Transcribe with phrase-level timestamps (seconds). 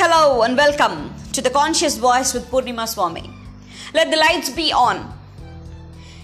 [0.00, 3.28] hello, and welcome to the Conscious Voice with Purnima Swami.
[3.94, 4.96] Let the lights be on.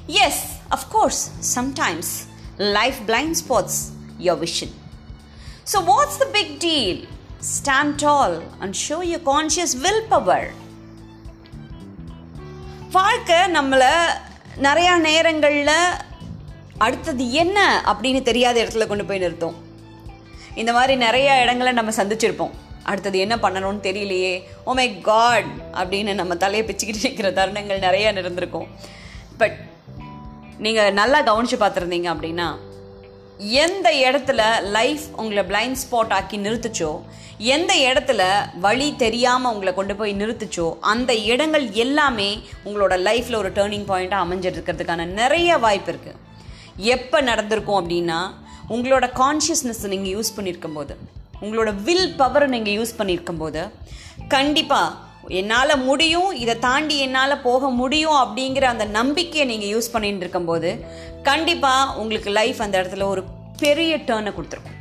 [0.06, 0.36] Yes,
[0.70, 2.26] of course, sometimes
[2.58, 4.70] life blind spots your vision.
[5.64, 7.06] So, what's the big deal?
[7.40, 10.44] Stand tall and show your conscious willpower.
[12.96, 13.92] வாழ்க்கை நம்மளை
[14.66, 15.76] நிறையா நேரங்களில்
[16.78, 17.58] அடுத்தது என்ன
[17.90, 19.56] அப்படின்னு தெரியாத இடத்துல கொண்டு போய் நிறுத்தும்
[20.62, 22.54] இந்த மாதிரி நிறைய இடங்களை நம்ம சந்திச்சிருப்போம்
[22.84, 24.34] அடுத்தது என்ன பண்ணணும்னு தெரியலையே.
[24.64, 28.68] ஓ மை காட் அப்படின்னு நம்ம தலையை பிச்சுக்கிட்டு இருக்கிற தருணங்கள் நிறைய இருந்திருக்கும்
[29.38, 29.56] பட்
[30.58, 32.48] நீங்கள் நல்லா கவனித்து பார்த்துருந்தீங்க அப்படின்னா
[33.60, 36.90] எந்த இடத்துல லைஃப் உங்களை பிளைண்ட் ஸ்பாட் ஆக்கி நிறுத்துச்சோ
[37.38, 38.22] எந்த இடத்துல
[38.60, 42.28] வழி தெரியாமல் உங்களை கொண்டு போய் நிறுத்துச்சோ அந்த இடங்கள் எல்லாமே
[42.64, 46.20] உங்களோட லைஃப்பில் ஒரு டேர்னிங் பாயிண்ட்டாக அமைஞ்சிட்டு இருக்கிறதுக்கான நிறைய வாய்ப்பு இருக்குது
[46.94, 48.20] எப்போ நடந்திருக்கும் அப்படின்னா
[48.68, 50.94] உங்களோட கான்ஷியஸ்னஸ் நீங்கள் யூஸ் பண்ணியிருக்கும் போது
[51.40, 53.70] உங்களோட வில் பவரை நீங்கள் யூஸ் பண்ணியிருக்கும் போது
[54.28, 54.94] கண்டிப்பாக
[55.28, 60.84] என்னால் முடியும் இதை தாண்டி என்னால் போக முடியும் அப்படிங்கிற அந்த நம்பிக்கையை நீங்கள் யூஸ் பண்ணிட்டு இருக்கும்போது
[61.22, 63.24] கண்டிப்பாக உங்களுக்கு லைஃப் அந்த இடத்துல ஒரு
[63.58, 64.72] பெரிய டேர்னை கொடுத்துருக்கும்.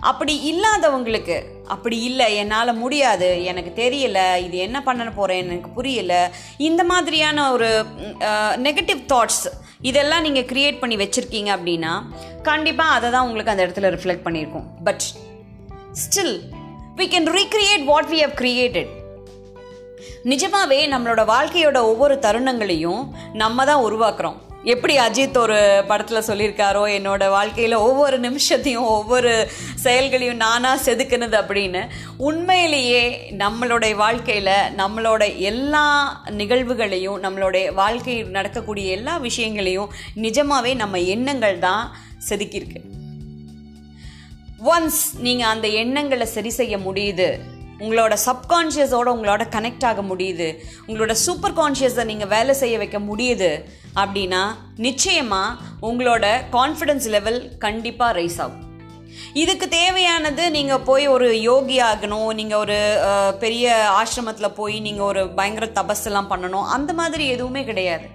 [0.00, 6.84] அப்படி இல்லாதவங்களுக்கு அப்படி இல்லை என்னால் முடியாது எனக்கு தெரியல இது என்ன பண்ண போகிறேன் எனக்கு புரியல இந்த
[6.84, 7.84] மாதிரியான ஒரு
[8.56, 9.46] நெகட்டிவ் தாட்ஸ்
[9.90, 11.92] இதெல்லாம் நீங்கள் க்ரியேட் பண்ணி வச்சுருக்கீங்க அப்படின்னா
[12.48, 14.66] கண்டிப்பாக அதை தான் உங்களுக்கு அந்த இடத்துல reflect பண்ணியிருக்கும்.
[14.86, 15.04] But
[16.02, 16.36] still
[17.00, 18.92] we can recreate what we have created
[20.32, 23.02] நிஜமாவே நம்மளோட வாழ்க்கையோட ஒவ்வொரு தருணங்களையும்
[23.42, 24.38] நம்ம தான் உருவாக்குறோம்.
[24.64, 33.34] எப்படி அஜித் ஒரு படத்தில் சொல்லியிருக்காரோ என்னோட வாழ்க்கையில் ஒவ்வொரு நிமிஷத்தையும் ஒவ்வொரு செயல்களையும் நானாக செதுக்குனது அப்படின்னு உண்மையிலேயே
[33.38, 35.84] நம்மளுடைய வாழ்க்கையில் நம்மளோட எல்லா
[36.30, 41.96] நிகழ்வுகளையும் நம்மளுடைய வாழ்க்கையில் நடக்கக்கூடிய எல்லா விஷயங்களையும் நிஜமாகவே நம்ம எண்ணங்கள் தான்
[42.28, 42.82] செதுக்கியிருக்கு.
[44.64, 47.52] ஒன்ஸ் நீங்கள் அந்த எண்ணங்களை சரி செய்ய முடியுது
[47.84, 50.48] உங்களோட சப்கான்ஷியஸோட உங்களோட கனெக்ட் ஆக முடியுது.
[50.88, 53.50] உங்களோட சூப்பர் கான்ஷியஸை நீங்கள் வேலை செய்ய வைக்க முடியுது
[54.02, 54.42] அப்படின்னா
[54.86, 55.58] நிச்சயமாக
[55.88, 56.26] உங்களோட
[56.58, 58.62] கான்ஃபிடென்ஸ் லெவல் கண்டிப்பாக ரைஸ் ஆகும்.
[59.42, 62.78] இதுக்கு தேவையானது நீங்கள் போய் ஒரு யோகி ஆகணும் நீங்கள் ஒரு
[63.42, 68.06] பெரிய ஆசிரமத்தில் போய் நீங்கள் ஒரு பயங்கர தபஸ்லாம் பண்ணணும் அந்த மாதிரி எதுவுமே கிடையாது.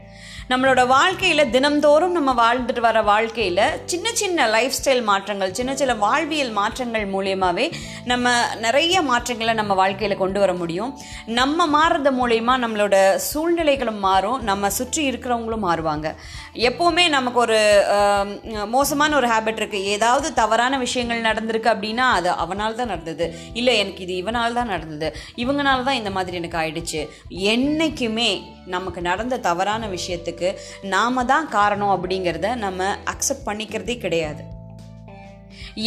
[0.51, 3.59] நம்மளோட வாழ்க்கையில் தினம்தோறும் நம்ம வாழ்ந்துட்டு வர வாழ்க்கையில்
[3.91, 7.65] சின்ன சின்ன லைஃப் ஸ்டைல் மாற்றங்கள் சின்ன சின்ன வாழ்வியல் மாற்றங்கள் மூலியமாகவே
[8.11, 8.31] நம்ம
[8.65, 10.91] நிறைய மாற்றங்களை நம்ம வாழ்க்கையில் கொண்டு வர முடியும்.
[11.39, 12.95] நம்ம மாறுறது மூலயமா நம்மளோட
[13.29, 14.39] சூழ்நிலைகளும் மாறும்.
[14.49, 16.07] நம்ம சுற்றி இருக்கிறவங்களும் மாறுவாங்க.
[16.69, 17.59] எப்போவுமே நமக்கு ஒரு
[18.75, 23.27] மோசமான ஒரு ஹேபிட் இருக்குது ஏதாவது தவறான விஷயங்கள் நடந்திருக்கு அப்படின்னா அது அவனால் தான் நடந்தது.
[23.61, 25.09] இல்லை எனக்கு இது இவனால் தான் நடந்தது.
[25.45, 27.03] இவங்கனால தான் இந்த மாதிரி எனக்கு ஆயிடுச்சு.
[27.55, 28.31] என்றைக்குமே
[28.75, 30.38] நமக்கு நடந்த தவறான விஷயத்துக்கு
[30.93, 34.43] நாம தான் காரணம் அப்படிங்கிறத நம்ம அக்செப்ட் பண்ணிக்கிறதே கிடையாது.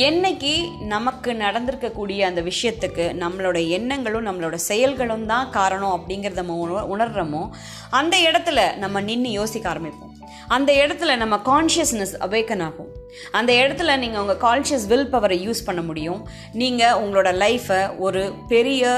[0.06, 0.52] என்னைக்கு
[0.92, 7.42] நமக்கு நடந்திருக்கக்கூடிய அந்த விஷயத்துக்கு நம்மளோட எண்ணங்களும் நம்மளோட செயல்களும் தான் காரணம் அப்படிங்கிறத நம்ம உணர்றோமோ
[7.90, 10.08] அந்த இடத்துல நம்ம நின்று யோசிக்க ஆரம்பிப்போம்.
[10.56, 12.90] அந்த இடத்துல நம்ம கான்ஷியஸ்னஸ் அவேக்கன் ஆகும்.
[13.38, 16.20] அந்த இடத்துல நீங்கள் உங்கள் கான்ஷியஸ் வில் பவரை யூஸ் பண்ண முடியும்.
[16.62, 18.90] நீங்கள் உங்களோட லைஃப்பை ஒரு பெரிய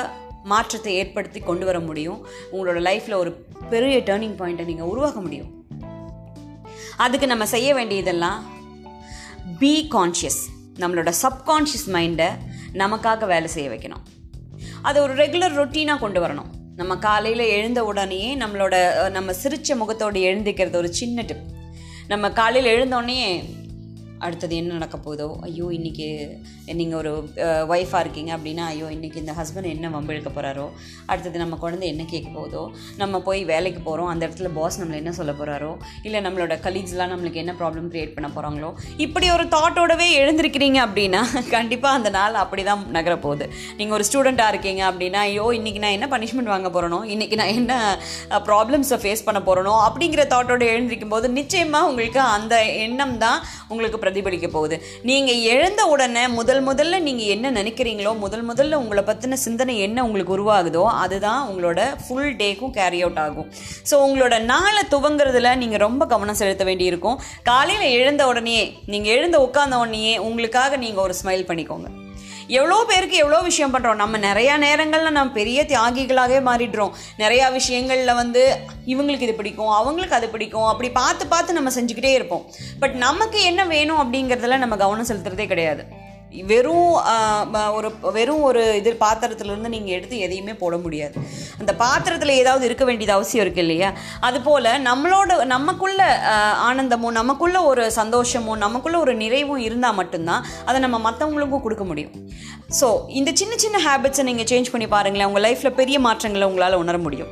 [0.44, 2.26] மாற்றத்தை ஏற்படுத்தி கொண்டு வர முடியும்.
[2.52, 3.32] உங்களோட லைஃப்பில் ஒரு
[3.70, 5.50] பெரிய டேர்னிங் பாயிண்ட்டை நீங்கள் உருவாக்க முடியும்.
[6.96, 8.40] அதுக்கு நம்ம செய்ய வேண்டியதெல்லாம்
[9.58, 10.42] பி கான்ஷியஸ்
[10.78, 12.28] நம்மளோட சப்கான்ஷியஸ் மைண்டை
[12.72, 14.04] நமக்காக வேலை செய்ய வைக்கணும்.
[14.82, 16.50] அதை ஒரு ரெகுலர் ரொட்டீனாக கொண்டு வரணும்.
[16.76, 18.76] நம்ம காலையில் எழுந்த உடனேயே நம்மளோட
[19.10, 21.42] நம்ம சிரிச்ச முகத்தோடு எழுந்திக்கிறது ஒரு சின்ன டிப்
[22.08, 23.44] நம்ம காலையில் எழுந்தோடனே
[24.20, 26.06] அடுத்தது என்ன நடக்க போதோ ஐயோ இன்றைக்கி
[26.74, 27.10] நீங்கள் ஒரு
[27.68, 30.66] ஒய்ஃபாக இருக்கீங்க அப்படின்னா ஐயோ இன்றைக்கி இந்த ஹஸ்பண்ட் என்ன வம்பிழுக்க போகிறாரோ
[31.06, 32.62] அடுத்தது நம்ம குழந்தை என்ன கேட்க போதோ
[32.96, 37.34] நம்ம போய் வேலைக்கு போகிறோம் அந்த இடத்துல பாஸ் நம்மளை என்ன சொல்ல போகிறாரோ இல்லை நம்மளோட கலீக்ஸ்லாம் நம்மளுக்கு
[37.34, 41.22] என்ன ப்ராப்ளம் க்ரியேட் பண்ண போகிறாங்களோ இப்படி ஒரு தாட்டோடவே எழுந்திருக்கிறீங்க அப்படின்னா
[41.54, 43.44] கண்டிப்பாக அந்த நாள் அப்படி தான் நகர போகுது.
[43.76, 47.98] நீங்கள் ஒரு ஸ்டூடெண்ட்டாக இருக்கீங்க அப்படின்னா ஐயோ இன்றைக்கி நான் என்ன பனிஷ்மெண்ட் வாங்க போகிறனோ இன்றைக்கி நான் என்ன
[48.46, 53.38] ப்ராப்ளம்ஸை ஃபேஸ் பண்ண போகிறனோ அப்படிங்கிற தாட்டோட எழுந்திருக்கும் போது நிச்சயமாக உங்களுக்கு அந்த எண்ணம் தான்
[53.68, 54.78] உங்களுக்கு பிரதிபலிக்க போகுது.
[55.10, 60.36] நீங்கள் எழுந்த உடனே முதல் முதல்ல நீங்கள் என்ன நினைக்கிறீங்களோ முதல் முதல்ல உங்களை பற்றின சிந்தனை என்ன உங்களுக்கு
[60.38, 63.48] உருவாகுதோ அதுதான் உங்களோட ஃபுல் டேக்கும் கேரி அவுட் ஆகும்.
[63.90, 67.20] ஸோ உங்களோட நாளை துவங்குறதுல நீங்கள் ரொம்ப கவனம் செலுத்த வேண்டியிருக்கும்.
[67.50, 68.58] காலையில் எழுந்த உடனே
[68.94, 71.90] நீங்கள் எழுந்த உட்கார்ந்த உடனேயே உங்களுக்காக நீங்கள் ஒரு ஸ்மைல் பண்ணிக்கோங்க.
[72.48, 76.92] எவ்வளோ பேருக்கு எவ்வளோ விஷயம் பண்ணுறோம் நம்ம நிறையா நேரங்களில் நம்ம பெரிய தியாகிகளாகவே மாறிடுறோம்.
[77.18, 78.56] நிறையா விஷயங்களில் வந்து
[78.86, 80.66] இவங்களுக்கு இது பிடிக்கும் அவங்களுக்கு அது பிடிக்கும்.
[80.66, 82.46] அப்படி பார்த்து பார்த்து நம்ம செஞ்சுக்கிட்டே இருப்போம்.
[82.80, 86.02] பட் நமக்கு என்ன வேணும் அப்படிங்கிறதுல நம்ம கவனம் செலுத்துறதே கிடையாது.
[86.50, 86.92] வெறும்
[87.76, 91.14] ஒரு வெறும் ஒரு இது பாத்திரத்துலேருந்து நீங்கள் எடுத்து எதையுமே போட முடியாது.
[91.60, 93.90] அந்த பாத்திரத்தில் ஏதாவது இருக்க வேண்டியது அவசியம் இருக்கு இல்லையா?
[94.28, 96.00] அதுபோல் நம்மளோட நமக்குள்ள
[96.68, 102.14] ஆனந்தமும் நமக்குள்ள ஒரு சந்தோஷமும் நமக்குள்ள ஒரு நிறைவும் இருந்தால் மட்டும்தான் அதை நம்ம மற்றவங்களுக்கும் கொடுக்க முடியும்.
[102.80, 102.88] ஸோ
[103.20, 105.28] இந்த சின்ன சின்ன ஹேபிட்ஸை நீங்கள் சேஞ்ச் பண்ணி பாருங்களேன்.
[105.30, 107.30] உங்கள் லைஃப்பில் பெரிய மாற்றங்களை உங்களால் உணர முடியும்.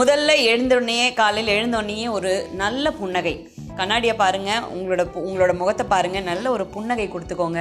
[0.00, 2.32] முதல்ல எழுந்தோடனே காலையில் எழுந்தோடனே ஒரு
[2.62, 3.34] நல்ல புன்னகை.
[3.76, 7.60] கண்ணாடியை பாருங்கள் உங்களோட பு- உங்களோட முகத்தை பாருங்கள் நல்ல ஒரு புன்னகை கொடுத்துக்கோங்க.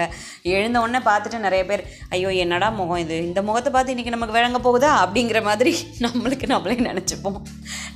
[0.51, 3.17] எழுந்த உடனே பார்த்துட்டு நிறைய பேர் ஐயோ என்னடா முகம் இது?
[3.23, 4.89] இந்த முகத்தை பார்த்து இன்றைக்கி நமக்கு விளங்க போகுதா?
[5.03, 7.39] அப்படிங்கிற மாதிரி நம்மளுக்கு நம்மளே நினச்சிப்போம்.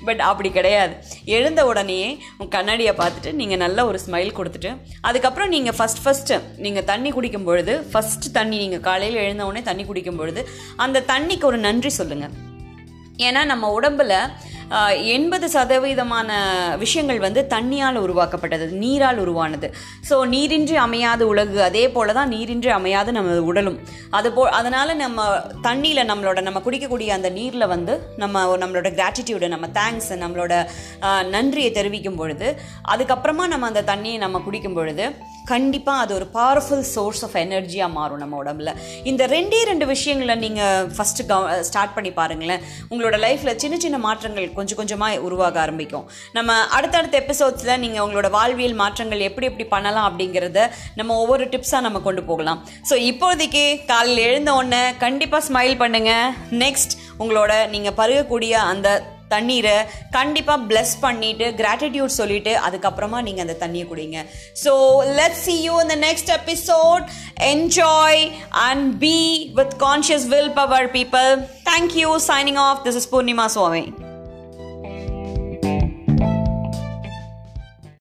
[0.06, 0.94] பட் அப்படி கிடையாது.
[1.26, 4.72] எழுந்த உடனேயே உங்க கண்ணாடியை பார்த்துட்டு நீங்கள் நல்ல ஒரு ஸ்மைல் கொடுத்துட்டு
[5.02, 9.86] அதுக்கப்புறம் நீங்கள் ஃபஸ்ட் ஃபஸ்ட்டு நீங்கள் தண்ணி குடிக்கும் பொழுது ஃபஸ்ட்டு தண்ணி நீங்கள் காலையில் எழுந்த உடனே தண்ணி
[9.86, 10.44] குடிக்கும் பொழுது
[10.78, 12.36] அந்த தண்ணிக்கு ஒரு நன்றி சொல்லுங்கள்
[13.20, 14.14] ஏன்னா நம்ம உடம்புல
[15.16, 16.30] எண்பது சதவீதமான
[16.84, 19.68] விஷயங்கள் வந்து தண்ணியால் உருவாக்கப்பட்டது நீரால் உருவானது.
[20.10, 23.78] ஸோ நீரின்றி அமையாத உலகு அதே போல தான் நீரின்றி அமையாத நம்ம உடலும்.
[24.20, 25.28] அதுபோ அதனால் நம்ம
[25.68, 30.54] தண்ணியில் நம்மளோட நம்ம குடிக்கக்கூடிய அந்த நீரில் வந்து நம்ம நம்மளோட கிராட்டிடியூடு நம்ம தேங்க்ஸ் நம்மளோட
[31.36, 32.50] நன்றியை தெரிவிக்கும் பொழுது
[32.94, 35.08] அதுக்கப்புறமா நம்ம அந்த தண்ணியை நம்ம குடிக்கும் பொழுது
[35.52, 38.72] கண்டிப்பாக அது ஒரு பவர்ஃபுல் சோர்ஸ் ஆஃப் எனர்ஜியாக மாறும் நம்ம உடம்புல.
[39.12, 42.64] இந்த ரெண்டே ரெண்டு விஷயங்களை நீங்கள் ஃபஸ்ட்டு கவ ஸ்டார்ட் பண்ணி பாருங்களேன்.
[42.92, 46.06] உங்களோட லைஃப்பில் சின்ன சின்ன மாற்றங்கள் கொஞ்சம் கொஞ்சமாக உருவாக ஆரம்பிக்கும்.
[46.38, 50.68] நம்ம அடுத்தடுத்த எபிசோட்ஸில் நீங்கள் உங்களோட வாழ்வியல் மாற்றங்கள் எப்படி எப்படி பண்ணலாம் அப்படிங்கிறத
[51.00, 52.62] நம்ம ஒவ்வொரு டிப்ஸாக நம்ம கொண்டு போகலாம்.
[52.92, 56.32] ஸோ இப்போதைக்கு காலையில் எழுந்த உடனே கண்டிப்பாக ஸ்மைல் பண்ணுங்கள்
[56.64, 58.88] நெக்ஸ்ட் உங்களோட நீங்கள் பருகக்கூடிய அந்த
[59.30, 59.76] தண்ணீரை
[60.12, 64.20] கண்டிப்பாக பிளஸ் பண்ணிவிட்டு கிராட்டிடியூட் சொல்லிவிட்டு அதுக்கப்புறமா நீங்கள் அந்த தண்ணியை குடிங்க
[64.64, 64.74] ஸோ
[65.20, 67.06] லெட் சி யூ இந்த next episode
[67.52, 68.24] enjoy
[68.66, 69.18] and be
[69.60, 71.30] with conscious will power people
[71.70, 73.86] thank you signing off this is Poornima Swami